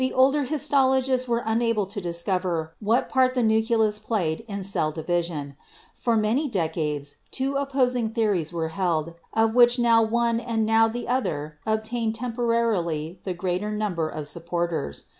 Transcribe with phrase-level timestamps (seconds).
[0.01, 5.55] The older histologists were unable to discover what part the nucleus played in cell division.
[5.93, 11.07] For many decades two opposing theories were held, of which now one and now the
[11.07, 15.05] other obtained temporarily the greater number of supporters.